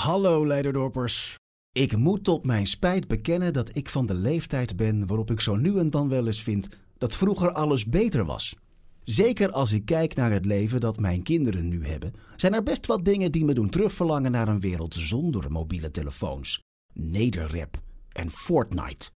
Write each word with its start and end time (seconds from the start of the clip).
Hallo 0.00 0.46
Leiderdorpers. 0.46 1.36
Ik 1.72 1.96
moet 1.96 2.24
tot 2.24 2.44
mijn 2.44 2.66
spijt 2.66 3.08
bekennen 3.08 3.52
dat 3.52 3.76
ik 3.76 3.88
van 3.88 4.06
de 4.06 4.14
leeftijd 4.14 4.76
ben 4.76 5.06
waarop 5.06 5.30
ik 5.30 5.40
zo 5.40 5.56
nu 5.56 5.78
en 5.78 5.90
dan 5.90 6.08
wel 6.08 6.26
eens 6.26 6.42
vind 6.42 6.68
dat 6.98 7.16
vroeger 7.16 7.52
alles 7.52 7.84
beter 7.86 8.24
was. 8.24 8.56
Zeker 9.02 9.50
als 9.50 9.72
ik 9.72 9.84
kijk 9.84 10.14
naar 10.14 10.32
het 10.32 10.44
leven 10.44 10.80
dat 10.80 11.00
mijn 11.00 11.22
kinderen 11.22 11.68
nu 11.68 11.86
hebben, 11.86 12.12
zijn 12.36 12.54
er 12.54 12.62
best 12.62 12.86
wat 12.86 13.04
dingen 13.04 13.32
die 13.32 13.44
me 13.44 13.54
doen 13.54 13.70
terugverlangen 13.70 14.30
naar 14.30 14.48
een 14.48 14.60
wereld 14.60 14.94
zonder 14.94 15.52
mobiele 15.52 15.90
telefoons, 15.90 16.62
nederrap 16.92 17.80
en 18.12 18.30
Fortnite. 18.30 19.10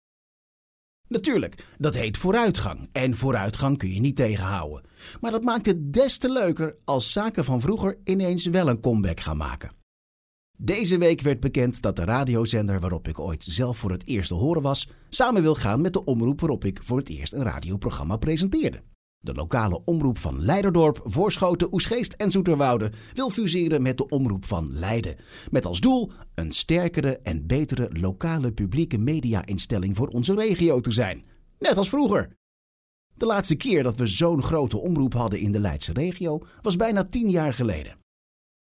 Natuurlijk, 1.07 1.65
dat 1.77 1.95
heet 1.95 2.17
vooruitgang. 2.17 2.89
En 2.91 3.15
vooruitgang 3.15 3.77
kun 3.77 3.93
je 3.93 3.99
niet 3.99 4.15
tegenhouden. 4.15 4.89
Maar 5.19 5.31
dat 5.31 5.43
maakt 5.43 5.65
het 5.65 5.93
des 5.93 6.17
te 6.17 6.31
leuker 6.31 6.75
als 6.85 7.11
zaken 7.11 7.45
van 7.45 7.61
vroeger 7.61 7.97
ineens 8.03 8.45
wel 8.45 8.67
een 8.67 8.79
comeback 8.79 9.19
gaan 9.19 9.37
maken. 9.37 9.79
Deze 10.63 10.97
week 10.97 11.21
werd 11.21 11.39
bekend 11.39 11.81
dat 11.81 11.95
de 11.95 12.03
radiozender 12.03 12.79
waarop 12.79 13.07
ik 13.07 13.19
ooit 13.19 13.43
zelf 13.43 13.77
voor 13.77 13.91
het 13.91 14.07
eerst 14.07 14.27
te 14.27 14.33
horen 14.33 14.61
was, 14.61 14.89
samen 15.09 15.41
wil 15.41 15.55
gaan 15.55 15.81
met 15.81 15.93
de 15.93 16.03
omroep 16.03 16.39
waarop 16.39 16.65
ik 16.65 16.79
voor 16.83 16.97
het 16.97 17.09
eerst 17.09 17.33
een 17.33 17.43
radioprogramma 17.43 18.17
presenteerde. 18.17 18.81
De 19.19 19.33
lokale 19.33 19.81
omroep 19.85 20.17
van 20.17 20.41
Leiderdorp, 20.41 21.01
Voorschoten, 21.03 21.73
Oesgeest 21.73 22.13
en 22.13 22.31
Zoeterwoude 22.31 22.91
wil 23.13 23.29
fuseren 23.29 23.81
met 23.81 23.97
de 23.97 24.07
omroep 24.07 24.45
van 24.45 24.73
Leiden. 24.73 25.15
Met 25.51 25.65
als 25.65 25.79
doel 25.79 26.11
een 26.35 26.51
sterkere 26.51 27.17
en 27.17 27.47
betere 27.47 27.89
lokale 27.91 28.51
publieke 28.53 28.97
media-instelling 28.97 29.95
voor 29.95 30.07
onze 30.07 30.33
regio 30.33 30.79
te 30.79 30.91
zijn. 30.91 31.25
Net 31.59 31.77
als 31.77 31.89
vroeger. 31.89 32.29
De 33.13 33.25
laatste 33.25 33.55
keer 33.55 33.83
dat 33.83 33.97
we 33.97 34.07
zo'n 34.07 34.43
grote 34.43 34.77
omroep 34.77 35.13
hadden 35.13 35.39
in 35.39 35.51
de 35.51 35.59
Leidse 35.59 35.93
regio 35.93 36.41
was 36.61 36.75
bijna 36.75 37.03
tien 37.03 37.29
jaar 37.29 37.53
geleden. 37.53 38.00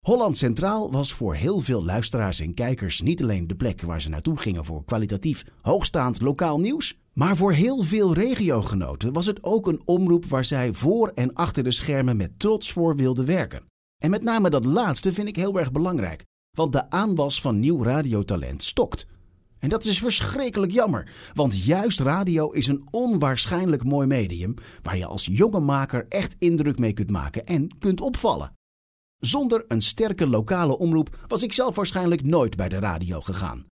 Holland 0.03 0.38
Centraal 0.38 0.91
was 0.91 1.13
voor 1.13 1.35
heel 1.35 1.59
veel 1.59 1.84
luisteraars 1.84 2.39
en 2.39 2.53
kijkers 2.53 3.02
niet 3.02 3.21
alleen 3.21 3.48
de 3.48 3.55
plek 3.55 3.81
waar 3.81 4.02
ze 4.02 4.09
naartoe 4.09 4.38
gingen 4.38 4.66
voor 4.66 4.85
kwalitatief 4.85 5.43
hoogstaand 5.62 6.21
lokaal 6.21 6.59
nieuws, 6.59 6.99
maar 7.13 7.37
voor 7.37 7.54
heel 7.54 7.84
veel 7.84 8.13
regiogenoten 8.13 9.13
was 9.13 9.26
het 9.26 9.43
ook 9.43 9.68
een 9.68 9.81
omroep 9.85 10.26
waar 10.26 10.46
zij 10.46 10.74
voor 10.74 11.12
en 11.15 11.34
achter 11.34 11.63
de 11.63 11.71
schermen 11.71 12.18
met 12.18 12.40
trots 12.40 12.71
voor 12.71 12.96
wilden 12.96 13.26
werken. 13.26 13.63
En 13.98 14.09
met 14.09 14.24
name 14.24 14.49
dat 14.49 14.65
laatste 14.65 15.12
vind 15.12 15.27
ik 15.27 15.35
heel 15.35 15.59
erg 15.59 15.71
belangrijk, 15.71 16.24
want 16.57 16.74
de 16.74 16.90
aanwas 16.90 17.41
van 17.41 17.59
nieuw 17.59 17.84
radiotalent 17.84 18.63
stokt. 18.63 19.07
En 19.59 19.70
dat 19.70 19.85
is 19.85 19.99
verschrikkelijk 19.99 20.71
jammer, 20.71 21.12
want 21.34 21.65
juist 21.65 21.99
radio 21.99 22.51
is 22.51 22.68
een 22.68 22.87
onwaarschijnlijk 22.91 23.84
mooi 23.84 24.07
medium 24.07 24.54
waar 24.81 24.98
je 24.98 25.05
als 25.05 25.27
jonge 25.31 25.59
maker 25.59 26.05
echt 26.09 26.35
indruk 26.40 26.79
mee 26.79 26.93
kunt 26.93 27.09
maken 27.09 27.46
en 27.46 27.68
kunt 27.79 28.01
opvallen. 28.01 28.51
Zonder 29.26 29.66
een 29.68 29.82
sterke 29.82 30.27
lokale 30.27 30.77
omroep 30.77 31.26
was 31.27 31.43
ik 31.43 31.54
zelf 31.54 31.76
waarschijnlijk 31.76 32.24
nooit 32.24 32.55
bij 32.55 32.70
de 32.70 32.79
radio 32.79 33.21
gegaan. 33.21 33.65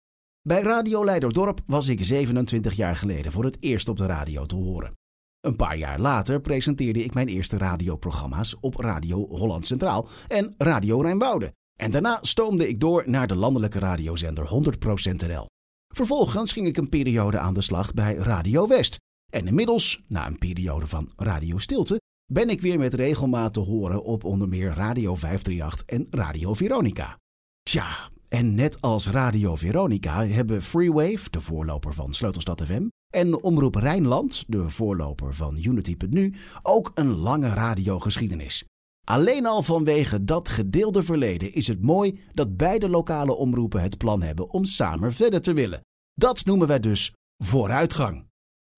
Bij 0.42 0.62
Radio 0.62 1.04
Leiderdorp 1.04 1.60
was 1.66 1.88
ik 1.88 2.04
27 2.04 2.74
jaar 2.74 2.96
geleden 2.96 3.32
voor 3.32 3.44
het 3.44 3.56
eerst 3.60 3.88
op 3.88 3.96
de 3.96 4.06
radio 4.06 4.46
te 4.46 4.54
horen. 4.54 4.92
Een 5.40 5.56
paar 5.56 5.76
jaar 5.76 6.00
later 6.00 6.40
presenteerde 6.40 7.04
ik 7.04 7.14
mijn 7.14 7.28
eerste 7.28 7.58
radioprogramma's 7.58 8.56
op 8.60 8.76
Radio 8.76 9.26
Holland 9.28 9.66
Centraal 9.66 10.08
en 10.26 10.54
Radio 10.58 11.00
Rijnwoude. 11.00 11.52
En 11.80 11.90
daarna 11.90 12.18
stoomde 12.20 12.68
ik 12.68 12.80
door 12.80 13.02
naar 13.06 13.26
de 13.26 13.36
landelijke 13.36 13.78
radiozender 13.78 14.48
100% 14.48 15.26
NL. 15.26 15.46
Vervolgens 15.94 16.52
ging 16.52 16.66
ik 16.66 16.76
een 16.76 16.88
periode 16.88 17.38
aan 17.38 17.54
de 17.54 17.62
slag 17.62 17.94
bij 17.94 18.14
Radio 18.14 18.66
West. 18.66 18.96
En 19.32 19.46
inmiddels, 19.46 20.02
na 20.06 20.26
een 20.26 20.38
periode 20.38 20.86
van 20.86 21.12
Radio 21.16 21.58
Stilte, 21.58 22.00
ben 22.32 22.48
ik 22.48 22.60
weer 22.60 22.78
met 22.78 22.94
regelmaat 22.94 23.52
te 23.52 23.60
horen 23.60 24.02
op 24.04 24.24
onder 24.24 24.48
meer 24.48 24.68
Radio 24.68 25.14
538 25.14 25.82
en 25.86 26.06
Radio 26.10 26.54
Veronica. 26.54 27.18
Tja, 27.62 28.10
en 28.28 28.54
net 28.54 28.80
als 28.80 29.08
Radio 29.08 29.56
Veronica 29.56 30.26
hebben 30.26 30.62
Freewave, 30.62 31.30
de 31.30 31.40
voorloper 31.40 31.94
van 31.94 32.14
Sleutelstad 32.14 32.62
FM, 32.62 32.86
en 33.14 33.42
Omroep 33.42 33.74
Rijnland, 33.74 34.44
de 34.46 34.68
voorloper 34.68 35.34
van 35.34 35.58
Unity.nu, 35.62 36.34
ook 36.62 36.90
een 36.94 37.16
lange 37.16 37.48
radiogeschiedenis. 37.48 38.64
Alleen 39.04 39.46
al 39.46 39.62
vanwege 39.62 40.24
dat 40.24 40.48
gedeelde 40.48 41.02
verleden 41.02 41.52
is 41.52 41.66
het 41.66 41.82
mooi 41.82 42.20
dat 42.34 42.56
beide 42.56 42.88
lokale 42.88 43.34
omroepen 43.34 43.82
het 43.82 43.98
plan 43.98 44.22
hebben 44.22 44.50
om 44.50 44.64
samen 44.64 45.12
verder 45.12 45.40
te 45.40 45.52
willen. 45.52 45.80
Dat 46.14 46.44
noemen 46.44 46.66
wij 46.66 46.80
dus 46.80 47.12
vooruitgang. 47.44 48.27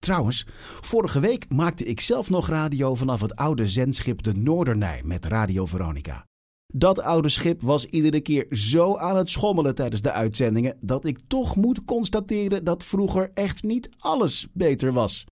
Trouwens, 0.05 0.45
vorige 0.81 1.19
week 1.19 1.49
maakte 1.49 1.83
ik 1.83 1.99
zelf 1.99 2.29
nog 2.29 2.47
radio 2.47 2.95
vanaf 2.95 3.21
het 3.21 3.35
oude 3.35 3.67
zendschip 3.67 4.23
de 4.23 4.33
Noordernij 4.33 5.01
met 5.03 5.25
Radio 5.25 5.65
Veronica. 5.65 6.25
Dat 6.73 7.01
oude 7.01 7.29
schip 7.29 7.61
was 7.61 7.85
iedere 7.85 8.21
keer 8.21 8.45
zo 8.49 8.97
aan 8.97 9.15
het 9.15 9.29
schommelen 9.29 9.75
tijdens 9.75 10.01
de 10.01 10.11
uitzendingen 10.11 10.77
dat 10.79 11.05
ik 11.05 11.19
toch 11.27 11.55
moet 11.55 11.83
constateren 11.83 12.63
dat 12.63 12.83
vroeger 12.83 13.31
echt 13.33 13.63
niet 13.63 13.89
alles 13.97 14.47
beter 14.53 14.93
was. 14.93 15.25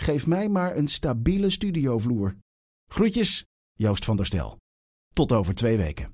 Geef 0.00 0.26
mij 0.26 0.48
maar 0.48 0.76
een 0.76 0.88
stabiele 0.88 1.50
studiovloer. 1.50 2.36
Groetjes, 2.86 3.44
Joost 3.72 4.04
van 4.04 4.16
der 4.16 4.26
Stel. 4.26 4.56
Tot 5.12 5.32
over 5.32 5.54
twee 5.54 5.76
weken. 5.76 6.10